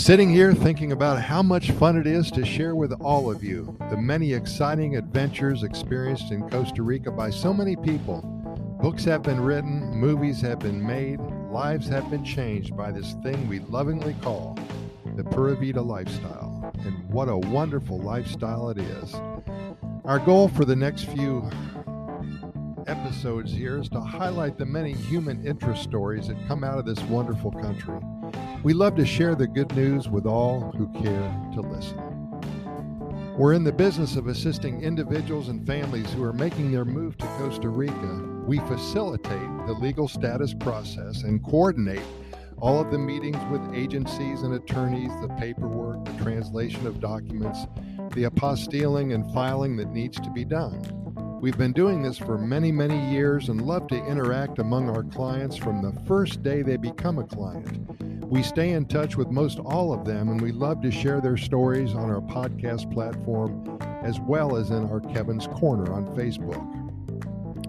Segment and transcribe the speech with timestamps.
[0.00, 3.76] Sitting here thinking about how much fun it is to share with all of you
[3.90, 8.22] the many exciting adventures experienced in Costa Rica by so many people.
[8.80, 13.46] Books have been written, movies have been made, lives have been changed by this thing
[13.46, 14.58] we lovingly call
[15.16, 16.72] the Pura Vida lifestyle.
[16.82, 19.14] And what a wonderful lifestyle it is.
[20.06, 21.48] Our goal for the next few
[22.86, 27.02] episodes here is to highlight the many human interest stories that come out of this
[27.02, 28.00] wonderful country.
[28.62, 31.98] We love to share the good news with all who care to listen.
[33.34, 37.26] We're in the business of assisting individuals and families who are making their move to
[37.38, 38.22] Costa Rica.
[38.44, 42.02] We facilitate the legal status process and coordinate
[42.58, 47.60] all of the meetings with agencies and attorneys, the paperwork, the translation of documents,
[48.14, 50.82] the apostilling and filing that needs to be done.
[51.40, 55.56] We've been doing this for many, many years and love to interact among our clients
[55.56, 58.09] from the first day they become a client.
[58.30, 61.36] We stay in touch with most all of them, and we love to share their
[61.36, 66.64] stories on our podcast platform as well as in our Kevin's Corner on Facebook.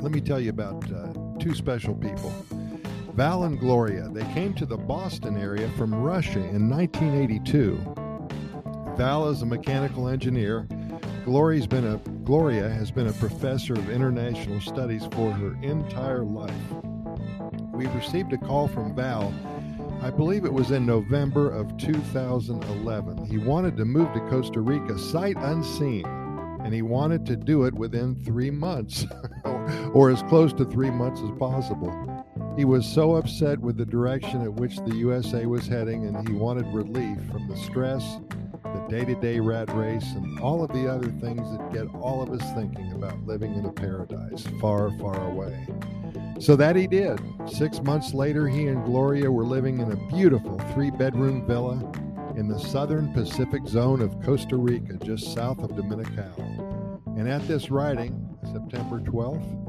[0.00, 2.30] Let me tell you about uh, two special people.
[3.14, 4.08] Val and Gloria.
[4.10, 8.94] They came to the Boston area from Russia in 1982.
[8.96, 10.68] Val is a mechanical engineer.
[11.24, 16.54] Gloria's been a Gloria has been a professor of international studies for her entire life.
[17.72, 19.34] We received a call from Val,
[20.04, 23.24] I believe it was in November of 2011.
[23.24, 26.04] He wanted to move to Costa Rica sight unseen,
[26.62, 29.06] and he wanted to do it within three months,
[29.94, 31.90] or as close to three months as possible.
[32.54, 36.34] He was so upset with the direction at which the USA was heading, and he
[36.34, 38.18] wanted relief from the stress
[38.62, 42.22] the day to day rat race, and all of the other things that get all
[42.22, 45.66] of us thinking about living in a paradise far, far away.
[46.40, 47.20] So that he did.
[47.46, 51.92] Six months later, he and Gloria were living in a beautiful three bedroom villa
[52.36, 57.00] in the southern Pacific zone of Costa Rica, just south of Dominical.
[57.16, 59.64] And at this writing, September 12th,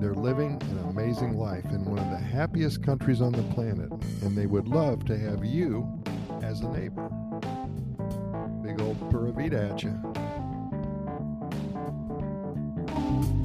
[0.00, 3.90] they're living an amazing life in one of the happiest countries on the planet,
[4.22, 5.86] and they would love to have you
[6.42, 7.08] as a neighbor.
[8.62, 10.19] Big old Pura Vida at you.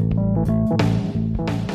[0.07, 1.74] Thank you.